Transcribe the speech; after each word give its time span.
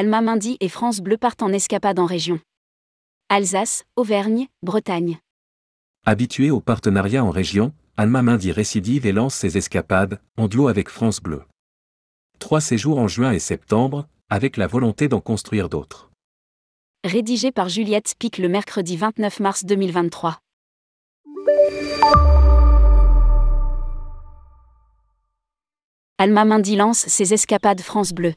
Alma 0.00 0.22
Mindy 0.22 0.56
et 0.60 0.70
France 0.70 1.02
Bleu 1.02 1.18
partent 1.18 1.42
en 1.42 1.52
escapade 1.52 1.98
en 1.98 2.06
région. 2.06 2.40
Alsace, 3.28 3.84
Auvergne, 3.96 4.46
Bretagne. 4.62 5.18
Habituée 6.06 6.50
au 6.50 6.60
partenariat 6.62 7.22
en 7.22 7.28
région, 7.28 7.74
Alma 7.98 8.22
Mindy 8.22 8.50
récidive 8.50 9.04
et 9.04 9.12
lance 9.12 9.34
ses 9.34 9.58
escapades, 9.58 10.18
en 10.38 10.48
duo 10.48 10.68
avec 10.68 10.88
France 10.88 11.20
Bleu. 11.20 11.42
Trois 12.38 12.62
séjours 12.62 12.98
en 12.98 13.08
juin 13.08 13.32
et 13.32 13.38
septembre, 13.38 14.08
avec 14.30 14.56
la 14.56 14.66
volonté 14.66 15.06
d'en 15.06 15.20
construire 15.20 15.68
d'autres. 15.68 16.10
Rédigé 17.04 17.52
par 17.52 17.68
Juliette 17.68 18.14
Pic 18.18 18.38
le 18.38 18.48
mercredi 18.48 18.96
29 18.96 19.40
mars 19.40 19.66
2023. 19.66 20.38
Alma 26.16 26.46
Mindy 26.46 26.76
lance 26.76 27.00
ses 27.00 27.34
escapades 27.34 27.82
France 27.82 28.14
Bleu. 28.14 28.32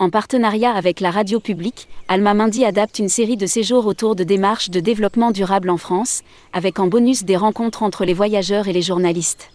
En 0.00 0.08
partenariat 0.08 0.72
avec 0.72 1.00
la 1.00 1.10
radio 1.10 1.40
publique, 1.40 1.86
Alma 2.08 2.32
Mindy 2.32 2.64
adapte 2.64 2.98
une 2.98 3.10
série 3.10 3.36
de 3.36 3.44
séjours 3.44 3.84
autour 3.84 4.16
de 4.16 4.24
démarches 4.24 4.70
de 4.70 4.80
développement 4.80 5.30
durable 5.30 5.68
en 5.68 5.76
France, 5.76 6.22
avec 6.54 6.78
en 6.78 6.86
bonus 6.86 7.24
des 7.24 7.36
rencontres 7.36 7.82
entre 7.82 8.06
les 8.06 8.14
voyageurs 8.14 8.66
et 8.66 8.72
les 8.72 8.80
journalistes. 8.80 9.50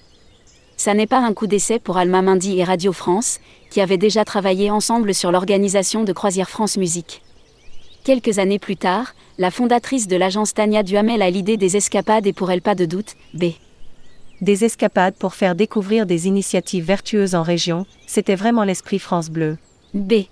Ça 0.78 0.94
n'est 0.94 1.08
pas 1.08 1.18
un 1.18 1.34
coup 1.34 1.48
d'essai 1.48 1.80
pour 1.80 1.98
Alma 1.98 2.22
Mindy 2.22 2.60
et 2.60 2.64
Radio 2.64 2.94
France, 2.94 3.40
qui 3.72 3.82
avaient 3.82 3.98
déjà 3.98 4.24
travaillé 4.24 4.70
ensemble 4.70 5.16
sur 5.16 5.32
l'organisation 5.32 6.04
de 6.04 6.14
Croisière 6.14 6.52
France 6.52 6.78
Musique. 6.78 7.24
Quelques 8.04 8.38
années 8.38 8.60
plus 8.60 8.78
tard, 8.78 9.16
la 9.40 9.50
fondatrice 9.50 10.08
de 10.08 10.16
l'agence 10.16 10.54
Tania 10.54 10.84
Duhamel 10.84 11.24
a 11.24 11.32
l'idée 11.32 11.58
des 11.58 11.76
escapades 11.76 12.28
et 12.28 12.34
pour 12.34 12.52
elle 12.52 12.62
pas 12.62 12.76
de 12.76 12.86
doute, 12.86 13.16
B. 13.34 13.46
Des 14.42 14.64
escapades 14.64 15.16
pour 15.16 15.34
faire 15.34 15.56
découvrir 15.56 16.06
des 16.06 16.28
initiatives 16.28 16.86
vertueuses 16.86 17.34
en 17.34 17.42
région, 17.42 17.88
c'était 18.06 18.36
vraiment 18.36 18.64
l'esprit 18.64 19.00
France 19.00 19.32
Bleu. 19.32 19.58
B. 19.96 20.26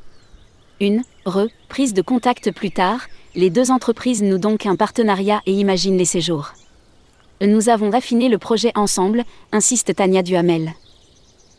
Une 0.80 1.04
reprise 1.26 1.94
de 1.94 2.02
contact 2.02 2.52
plus 2.52 2.72
tard, 2.72 3.08
les 3.36 3.50
deux 3.50 3.72
entreprises 3.72 4.24
nouent 4.24 4.40
donc 4.40 4.66
un 4.66 4.76
partenariat 4.76 5.42
et 5.46 5.54
imaginent 5.54 5.98
les 5.98 6.06
séjours. 6.06 6.54
Nous 7.42 7.70
avons 7.70 7.92
affiné 7.94 8.28
le 8.28 8.38
projet 8.38 8.72
ensemble, 8.76 9.24
insiste 9.52 9.96
Tania 9.96 10.24
Duhamel. 10.24 10.74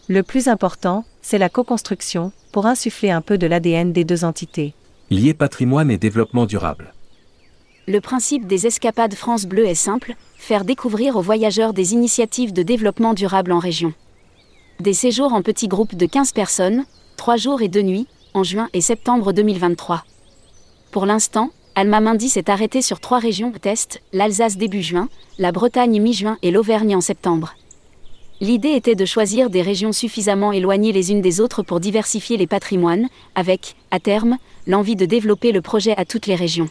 Le 0.09 0.23
plus 0.23 0.49
important, 0.49 1.05
c'est 1.23 1.39
la 1.39 1.49
co-construction, 1.49 2.33
pour 2.53 2.67
insuffler 2.67 3.11
un 3.11 3.21
peu 3.21 3.39
de 3.39 3.47
l'ADN 3.47 3.93
des 3.93 4.05
deux 4.05 4.25
entités. 4.25 4.75
Lié 5.11 5.33
patrimoine 5.33 5.91
et 5.91 5.99
développement 5.99 6.47
durable. 6.47 6.93
Le 7.87 8.01
principe 8.01 8.47
des 8.47 8.67
escapades 8.67 9.15
France 9.15 9.47
Bleu 9.47 9.67
est 9.67 9.75
simple, 9.75 10.15
faire 10.37 10.65
découvrir 10.65 11.17
aux 11.17 11.23
voyageurs 11.23 11.73
des 11.73 11.93
initiatives 11.93 12.53
de 12.53 12.63
développement 12.63 13.15
durable 13.15 13.53
en 13.53 13.59
région. 13.59 13.93
Des 14.81 14.95
séjours 14.95 15.35
en 15.35 15.43
petits 15.43 15.69
groupes 15.69 15.95
de 15.95 16.07
15 16.07 16.33
personnes, 16.33 16.85
3 17.17 17.37
jours 17.37 17.63
et 17.63 17.69
2 17.69 17.83
nuits, 17.83 18.07
en 18.35 18.43
juin 18.43 18.69
et 18.73 18.81
septembre 18.81 19.33
2023. 19.33 20.05
Pour 20.91 21.07
l'instant, 21.07 21.51
Alma 21.77 22.01
Mindy 22.01 22.29
s'est 22.29 22.51
arrêtée 22.51 22.83
sur 22.83 22.99
trois 22.99 23.21
régions 23.21 23.53
test, 23.53 24.03
l'Alsace 24.13 24.57
début 24.57 24.83
juin, 24.83 25.09
la 25.39 25.53
Bretagne 25.53 26.01
mi-juin 26.03 26.37
et 26.43 26.51
l'Auvergne 26.51 26.97
en 26.97 27.01
septembre. 27.01 27.55
L'idée 28.41 28.73
était 28.73 28.97
de 28.97 29.05
choisir 29.05 29.51
des 29.51 29.63
régions 29.63 29.93
suffisamment 29.93 30.51
éloignées 30.51 30.93
les 30.93 31.13
unes 31.13 31.23
des 31.23 31.41
autres 31.41 31.63
pour 31.63 31.79
diversifier 31.79 32.37
les 32.37 32.49
patrimoines, 32.49 33.09
avec, 33.37 33.77
à 33.93 34.01
terme, 34.01 34.37
l'envie 34.67 34.97
de 34.97 35.07
développer 35.07 35.53
le 35.53 35.63
projet 35.63 35.95
à 35.97 36.05
toutes 36.05 36.27
les 36.27 36.35
régions. 36.35 36.69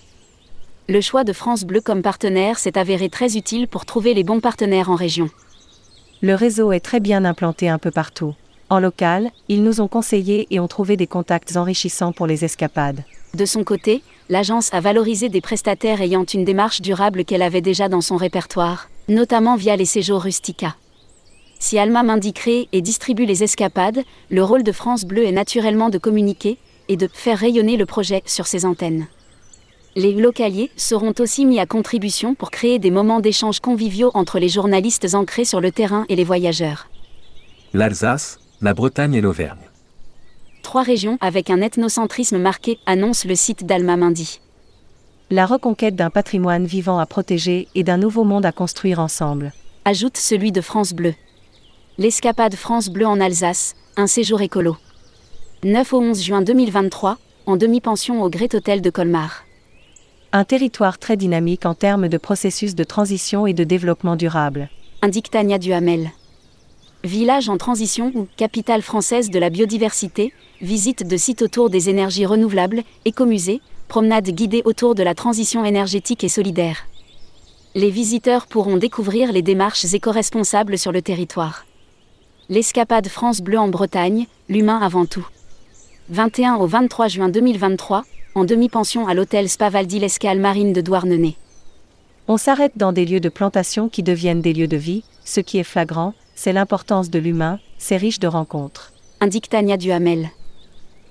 Le 0.89 0.99
choix 0.99 1.23
de 1.23 1.31
France 1.31 1.63
Bleu 1.63 1.79
comme 1.79 2.01
partenaire 2.01 2.59
s'est 2.59 2.77
avéré 2.77 3.09
très 3.09 3.37
utile 3.37 3.69
pour 3.69 3.85
trouver 3.85 4.13
les 4.13 4.25
bons 4.25 4.41
partenaires 4.41 4.89
en 4.89 4.95
région. 4.95 5.29
Le 6.21 6.35
réseau 6.35 6.73
est 6.73 6.81
très 6.81 6.99
bien 6.99 7.23
implanté 7.23 7.69
un 7.69 7.79
peu 7.79 7.91
partout. 7.91 8.33
En 8.73 8.79
local, 8.79 9.29
ils 9.49 9.61
nous 9.61 9.81
ont 9.81 9.87
conseillé 9.87 10.47
et 10.49 10.59
ont 10.59 10.67
trouvé 10.67 10.97
des 10.97 11.05
contacts 11.05 11.57
enrichissants 11.57 12.11
pour 12.11 12.25
les 12.25 12.43
escapades. 12.43 13.03
De 13.35 13.45
son 13.45 13.63
côté, 13.63 14.01
l'agence 14.29 14.73
a 14.73 14.79
valorisé 14.79 15.29
des 15.29 15.41
prestataires 15.41 16.01
ayant 16.01 16.23
une 16.23 16.43
démarche 16.43 16.81
durable 16.81 17.23
qu'elle 17.23 17.43
avait 17.43 17.61
déjà 17.61 17.87
dans 17.87 18.01
son 18.01 18.17
répertoire, 18.17 18.89
notamment 19.07 19.57
via 19.57 19.75
les 19.75 19.85
séjours 19.85 20.23
Rustica. 20.23 20.75
Si 21.59 21.77
Alma 21.77 22.03
crée 22.33 22.67
et 22.71 22.81
distribue 22.81 23.27
les 23.27 23.43
escapades, 23.43 24.01
le 24.31 24.43
rôle 24.43 24.63
de 24.63 24.71
France 24.71 25.05
Bleu 25.05 25.23
est 25.23 25.31
naturellement 25.31 25.91
de 25.91 25.99
communiquer 25.99 26.57
et 26.87 26.97
de 26.97 27.07
faire 27.13 27.37
rayonner 27.37 27.77
le 27.77 27.85
projet 27.85 28.23
sur 28.25 28.47
ses 28.47 28.65
antennes. 28.65 29.05
Les 29.95 30.13
localiers 30.13 30.71
seront 30.77 31.13
aussi 31.19 31.45
mis 31.45 31.59
à 31.59 31.67
contribution 31.67 32.33
pour 32.33 32.49
créer 32.49 32.79
des 32.79 32.89
moments 32.89 33.19
d'échange 33.19 33.59
conviviaux 33.59 34.09
entre 34.15 34.39
les 34.39 34.49
journalistes 34.49 35.13
ancrés 35.13 35.45
sur 35.45 35.61
le 35.61 35.71
terrain 35.71 36.07
et 36.09 36.15
les 36.15 36.23
voyageurs. 36.23 36.87
L'Alsace, 37.75 38.39
la 38.63 38.73
Bretagne 38.73 39.13
et 39.13 39.21
l'Auvergne. 39.21 39.59
Trois 40.61 40.83
régions 40.83 41.17
avec 41.19 41.49
un 41.49 41.61
ethnocentrisme 41.61 42.37
marqué 42.37 42.79
annonce 42.85 43.25
le 43.25 43.35
site 43.35 43.65
d'Alma 43.65 43.97
Mindy. 43.97 44.39
La 45.29 45.45
reconquête 45.45 45.97
d'un 45.97 46.09
patrimoine 46.09 46.65
vivant 46.65 46.97
à 46.97 47.05
protéger 47.05 47.67
et 47.75 47.83
d'un 47.83 47.97
nouveau 47.97 48.23
monde 48.23 48.45
à 48.45 48.53
construire 48.53 48.99
ensemble. 48.99 49.51
Ajoute 49.83 50.15
celui 50.15 50.53
de 50.53 50.61
France 50.61 50.93
Bleu. 50.93 51.13
L'escapade 51.97 52.55
France 52.55 52.87
Bleu 52.87 53.05
en 53.05 53.19
Alsace, 53.19 53.75
un 53.97 54.07
séjour 54.07 54.41
écolo. 54.41 54.77
9 55.65 55.93
au 55.93 56.01
11 56.01 56.23
juin 56.23 56.41
2023, 56.41 57.17
en 57.45 57.57
demi-pension 57.57 58.23
au 58.23 58.29
Great 58.29 58.55
Hotel 58.55 58.81
de 58.81 58.89
Colmar. 58.89 59.43
Un 60.31 60.45
territoire 60.45 60.99
très 60.99 61.17
dynamique 61.17 61.65
en 61.65 61.75
termes 61.75 62.07
de 62.07 62.17
processus 62.17 62.75
de 62.75 62.85
transition 62.85 63.45
et 63.45 63.53
de 63.53 63.65
développement 63.65 64.15
durable. 64.15 64.69
Indique 65.01 65.29
Tania 65.29 65.57
Duhamel. 65.57 66.11
Village 67.03 67.49
en 67.49 67.57
transition 67.57 68.13
ou 68.15 68.27
capitale 68.37 68.81
française 68.81 69.29
de 69.29 69.37
la 69.37 69.49
biodiversité, 69.49 70.31
visite 70.61 71.05
de 71.05 71.17
sites 71.17 71.41
autour 71.41 71.69
des 71.69 71.89
énergies 71.89 72.25
renouvelables, 72.25 72.83
écomusée, 73.03 73.59
promenade 73.89 74.29
guidée 74.29 74.61
autour 74.63 74.95
de 74.95 75.03
la 75.03 75.13
transition 75.13 75.65
énergétique 75.65 76.23
et 76.23 76.29
solidaire. 76.29 76.87
Les 77.75 77.89
visiteurs 77.89 78.47
pourront 78.47 78.77
découvrir 78.77 79.33
les 79.33 79.41
démarches 79.41 79.83
éco-responsables 79.93 80.77
sur 80.77 80.93
le 80.93 81.01
territoire. 81.01 81.65
L'escapade 82.47 83.09
France 83.09 83.41
Bleu 83.41 83.59
en 83.59 83.67
Bretagne, 83.67 84.27
l'humain 84.47 84.79
avant 84.81 85.05
tout. 85.05 85.27
21 86.07 86.55
au 86.55 86.67
23 86.67 87.09
juin 87.09 87.27
2023, 87.27 88.05
en 88.35 88.45
demi-pension 88.45 89.07
à 89.07 89.13
l'hôtel 89.13 89.49
Spa 89.49 89.69
Valdi-l'Escale 89.69 90.39
Marine 90.39 90.71
de 90.71 90.79
Douarnenez. 90.79 91.35
On 92.29 92.37
s'arrête 92.37 92.77
dans 92.77 92.93
des 92.93 93.05
lieux 93.05 93.19
de 93.19 93.27
plantation 93.27 93.89
qui 93.89 94.03
deviennent 94.03 94.41
des 94.41 94.53
lieux 94.53 94.67
de 94.67 94.77
vie, 94.77 95.03
ce 95.25 95.41
qui 95.41 95.57
est 95.57 95.63
flagrant, 95.63 96.13
c'est 96.35 96.53
l'importance 96.53 97.09
de 97.09 97.19
l'humain, 97.19 97.59
c'est 97.77 97.97
riche 97.97 98.19
de 98.19 98.27
rencontres. 98.27 98.91
Indique 99.19 99.49
Tania 99.49 99.77
Duhamel. 99.77 100.29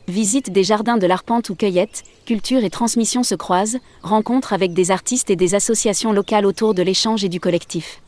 Visite 0.08 0.50
des 0.50 0.64
jardins 0.64 0.98
de 0.98 1.06
l'Arpente 1.06 1.48
où 1.48 1.54
cueillette, 1.54 2.02
culture 2.26 2.64
et 2.64 2.70
transmission 2.70 3.22
se 3.22 3.34
croisent, 3.34 3.78
rencontres 4.02 4.52
avec 4.52 4.72
des 4.72 4.90
artistes 4.90 5.30
et 5.30 5.36
des 5.36 5.54
associations 5.54 6.12
locales 6.12 6.44
autour 6.44 6.74
de 6.74 6.82
l'échange 6.82 7.24
et 7.24 7.28
du 7.28 7.40
collectif. 7.40 8.02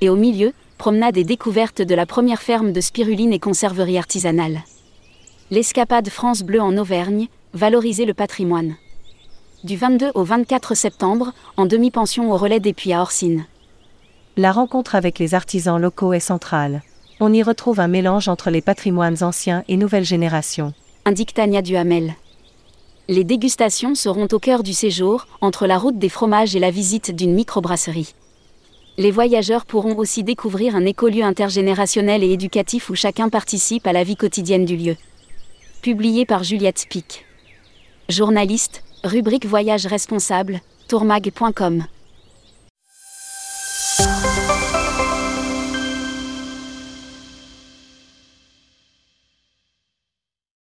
Et 0.00 0.10
au 0.10 0.16
milieu, 0.16 0.52
promenade 0.76 1.16
et 1.16 1.24
découverte 1.24 1.80
de 1.80 1.94
la 1.94 2.04
première 2.04 2.42
ferme 2.42 2.72
de 2.72 2.80
spiruline 2.80 3.32
et 3.32 3.38
conserverie 3.38 3.98
artisanale. 3.98 4.62
L'escapade 5.50 6.10
France 6.10 6.42
Bleu 6.42 6.60
en 6.60 6.76
Auvergne, 6.76 7.28
valoriser 7.54 8.04
le 8.04 8.14
patrimoine. 8.14 8.76
Du 9.62 9.76
22 9.76 10.10
au 10.14 10.24
24 10.24 10.74
septembre, 10.74 11.32
en 11.56 11.64
demi-pension 11.64 12.30
au 12.30 12.36
relais 12.36 12.60
des 12.60 12.74
Puits 12.74 12.92
à 12.92 13.00
Orsine. 13.00 13.46
La 14.36 14.50
rencontre 14.50 14.96
avec 14.96 15.20
les 15.20 15.34
artisans 15.34 15.80
locaux 15.80 16.12
est 16.12 16.18
centrale. 16.18 16.82
On 17.20 17.32
y 17.32 17.44
retrouve 17.44 17.78
un 17.78 17.86
mélange 17.86 18.26
entre 18.26 18.50
les 18.50 18.62
patrimoines 18.62 19.22
anciens 19.22 19.62
et 19.68 19.76
nouvelles 19.76 20.04
générations. 20.04 20.74
Indique 21.04 21.34
Tania 21.34 21.62
Duhamel. 21.62 22.16
Les 23.06 23.22
dégustations 23.22 23.94
seront 23.94 24.26
au 24.32 24.40
cœur 24.40 24.64
du 24.64 24.72
séjour, 24.72 25.28
entre 25.40 25.68
la 25.68 25.78
route 25.78 26.00
des 26.00 26.08
fromages 26.08 26.56
et 26.56 26.58
la 26.58 26.72
visite 26.72 27.14
d'une 27.14 27.32
microbrasserie. 27.32 28.14
Les 28.98 29.12
voyageurs 29.12 29.66
pourront 29.66 29.96
aussi 29.98 30.24
découvrir 30.24 30.74
un 30.74 30.84
écolieu 30.84 31.22
intergénérationnel 31.22 32.24
et 32.24 32.32
éducatif 32.32 32.90
où 32.90 32.96
chacun 32.96 33.28
participe 33.28 33.86
à 33.86 33.92
la 33.92 34.02
vie 34.02 34.16
quotidienne 34.16 34.64
du 34.64 34.76
lieu. 34.76 34.96
Publié 35.80 36.26
par 36.26 36.42
Juliette 36.42 36.86
Pic. 36.88 37.24
Journaliste, 38.08 38.82
rubrique 39.04 39.46
Voyage 39.46 39.86
responsable, 39.86 40.60
tourmag.com. 40.88 41.84